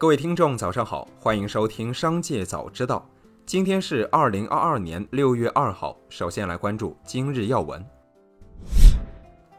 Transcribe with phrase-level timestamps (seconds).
[0.00, 3.06] 各位听众，早上好，欢迎收听《商界早知道》。
[3.44, 5.94] 今天是二零二二年六月二号。
[6.08, 7.84] 首先来关注今日要闻。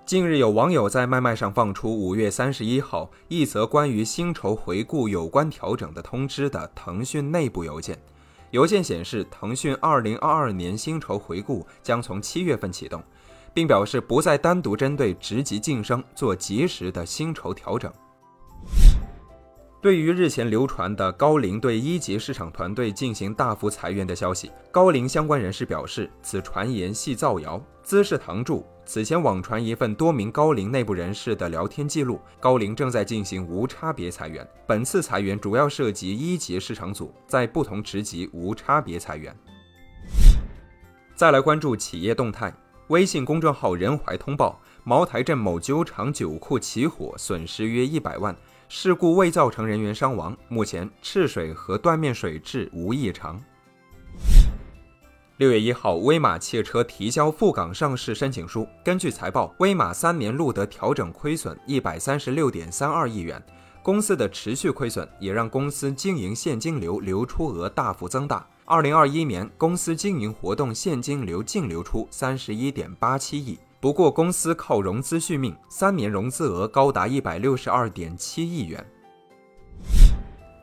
[0.03, 7.95] 近日，有网友在麦麦上放出五月三十一号一则关于薪酬回顾有关调整的通知的腾讯内部邮件。
[8.49, 13.03] 邮件显示，腾讯二零二二年薪酬回顾将从七月份启动，
[13.53, 17.93] 并表示不再单独针对职级晋升做及时的薪酬调整。
[19.81, 27.59] 对于日前流传的高瓴对一级市场团队进行大幅裁员的消息，高瓴相关人士表示，此传言系造谣。
[27.81, 34.47] 资事堂注，此前网传一份多名高瓴内部人士的聊天记录，高瓴正在进行无差别裁员。
[34.67, 39.35] 本次裁员主要涉及一级市场组，在不同职级无差别裁员。
[41.15, 42.53] 再来关注企业动态，
[42.89, 48.35] 微信公众号人怀通报，茅台镇某酒厂酒库起火，损失约一百万。
[48.73, 53.37] 事故未造成人员伤亡，目前赤水河断面水质无异常。
[55.35, 58.65] 六月一号，威马汽车提交赴港上市申请书。
[58.81, 63.43] 根据财报，威马三年录得调整亏损一百三十六点三二亿元。
[63.83, 68.47] 公司的持续亏损也让公司经营现金流流出额大幅增大。
[68.63, 73.59] 二零二一年，公司经营活动现金流净流出三十一点八七亿。
[73.81, 78.85] 不过，公司靠融资续命，三年融资额高达一百六十二点七亿元。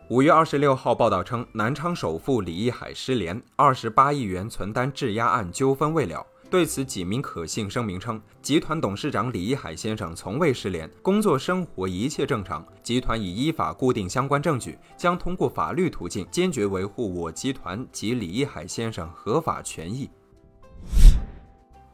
[0.09, 6.25] 五月二十六号报道称，南昌首富李一海失联，二十八亿元存单质押案纠纷未了。
[6.49, 12.65] 对此，几名可信声明称，集团董事长李一海先生从未失联，工作生活一切正常。
[12.85, 20.09] 集团已依法固定相关证据，将通过法律途径坚决维护我集团及李一海先生合法权益。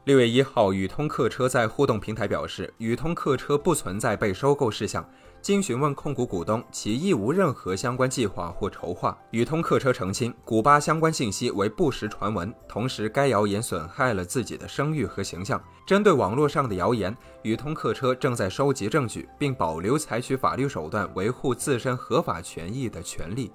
[0.05, 5.03] 六月一号，宇通客车在互动平台表示，宇通客车不存在被收购事项。
[5.41, 9.17] 经询问控股股东，其亦无任何相关计划或筹划。
[9.31, 15.59] 宇通客车澄清，古巴相关信息为不实传闻，同时该谣言损害了自己的声誉和形象。
[15.87, 23.51] 针对网络上的谣言，宇通客车正在收集证据，并保留采取法律手段维护自身合法权益的权利。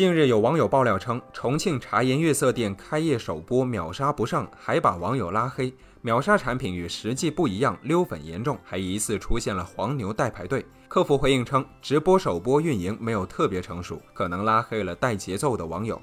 [0.00, 5.70] 近日，有网友爆料称，重庆茶颜悦色店开业首播秒杀不上，还把网友拉黑。
[6.00, 10.64] 秒杀产品与实际不一样，溜粉严重，还疑似出现了黄牛代排队。
[10.88, 16.00] 客服回应称，直播首播运营没有特别成熟，可能拉黑了带节奏的网友。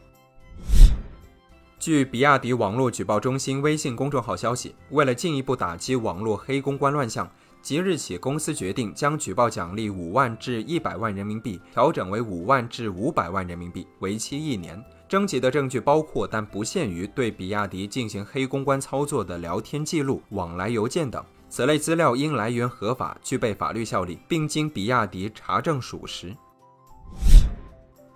[1.80, 7.28] 据比亚迪网络举报中心微信公众号消息，为了进一步打击网络黑公关乱象。
[7.68, 14.82] 即日起，公司决定将举报奖励五万至一百万人民币调整为五万至五百万人民币，为期一年。
[15.10, 21.22] 征集的证据包括但不限于对比亚迪进行黑公关操作的聊天记录、往来邮件等。
[21.50, 26.34] 此类资料应来源合法、具备法律效力，并经比亚迪查证属实。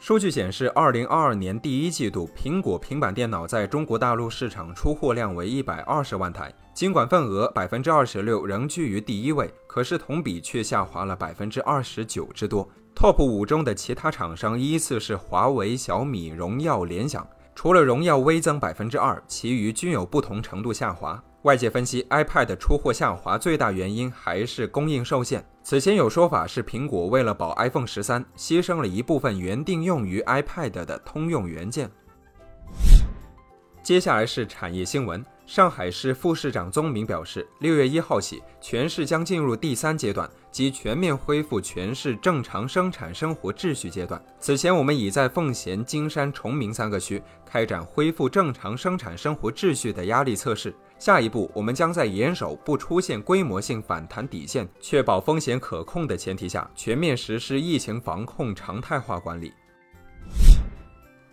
[0.01, 6.51] 数据显示，二零二二年第一季度，苹果平板电脑在中国大陆市场出货量为一百二十万台。
[6.73, 12.67] 尽管份额百分之二十六仍居于第一位，可是同比却下滑了百分之二十九之多。
[12.95, 17.25] Top 五中的其他厂商依次是华为、小米、荣耀、联想。
[17.53, 21.23] 除了荣耀微增百分之二，其余均有不同程度下滑。
[21.43, 25.43] 外界分析，iPad 出货下滑最大原因还是供应受限。
[25.63, 31.89] 此前有说法是苹果为了保 iPhone 十三，牺牲了一部分原定用于 iPad 的通用元件。
[33.81, 35.25] 接下来是产业新闻。
[35.47, 44.21] 上海市副市长宗明表示，六月一号起，全市将进入第三阶段，即全面恢复全市正常生产生活秩序阶段。
[44.39, 50.75] 此前，我们已在奉贤、金山、崇明三个区开展恢复正常生产生活秩序的压力测试。
[50.99, 59.51] 下一步，我们将在严守不出现规模性反弹底线，确保风险可控的前提下，全面实施疫情防控常态化管理。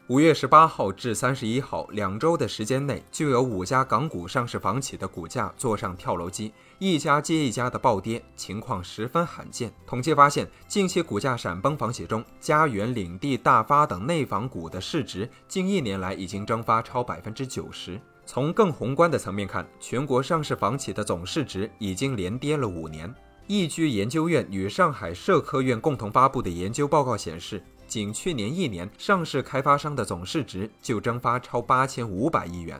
[0.08, 9.70] 五月十八号至三十一号两周的时间内，就有五家港股上市房企的股价坐上跳楼机，一家接一家的暴跌，情况十分罕见。
[9.86, 18.00] 统计发现，近期股价闪崩房企中，家园、领地、大发等内房股的市值，近一年来已经蒸发超百分之九十。
[18.24, 23.14] 从更宏观的层面看，全国上市房企的总市值已经连跌了五年。
[23.46, 27.62] 易居研究院与上海社科院共同发布的研究报告显示。
[27.88, 32.78] 仅去年一年，上市开发商的总市值就蒸发超八千五百亿元。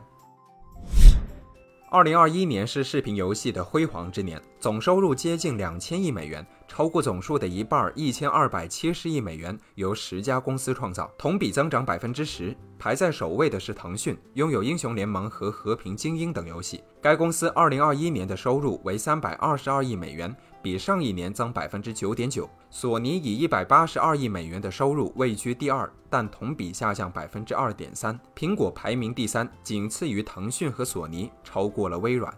[1.91, 12.55] 二零二一年是视频游戏的辉煌之年，总收入接近两千亿美元，超过总数的一半，一千二百七十亿美元由十家公司创造，同比增长百分之十。
[12.77, 16.83] 排在首位的是腾讯，拥有英雄联盟和和平精英等游戏。
[17.01, 22.49] 该公司二零二一年的收入为三百二十二亿美元，比上一年增百分之九点九。
[22.69, 28.19] 索尼以一百八十二亿美元的收入位居第二，但同比下降百分之二点三。
[28.35, 32.33] 苹果排名第三，仅次于腾讯和索尼，超过了微软。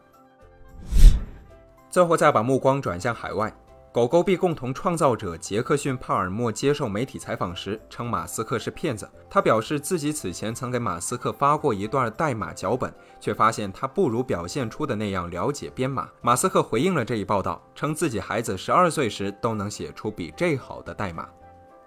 [1.89, 3.53] 最后再把目光转向海外。
[3.93, 9.09] 狗狗币共同创造者杰克逊·帕尔默接受媒体采访时称，马斯克是骗子。
[9.29, 16.09] 他表示自己此前曾给马斯克发过一段代码脚本，却发现他不如表现出的那样了解编码。
[16.21, 21.27] 马斯克回应了这一报道，称自己孩子十二岁时都能写出比这好的代码。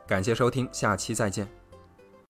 [0.07, 1.49] 感谢收听，下期再见。